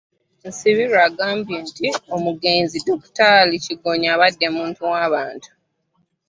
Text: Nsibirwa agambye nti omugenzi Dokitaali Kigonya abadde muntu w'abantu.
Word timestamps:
Nsibirwa 0.47 0.99
agambye 1.07 1.57
nti 1.67 1.87
omugenzi 2.15 2.77
Dokitaali 2.85 3.55
Kigonya 3.65 4.09
abadde 4.15 4.47
muntu 4.57 4.81
w'abantu. 4.91 5.49